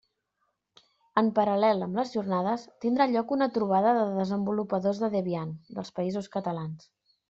[1.21, 6.37] En paral·lel amb les Jornades tindrà lloc una trobada de desenvolupadors de Debian dels Països
[6.39, 6.95] Catalans.